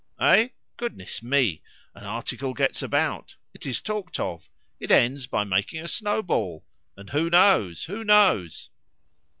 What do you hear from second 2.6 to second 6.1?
about; it is talked of; it ends by making a